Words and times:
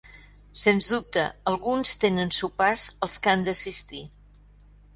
Sens 0.61 0.87
dubte, 0.93 1.25
alguns 1.51 1.93
tenen 2.05 2.33
sopars 2.39 2.87
als 3.09 3.21
que 3.27 3.35
han 3.35 3.47
d'assistir. 3.49 4.05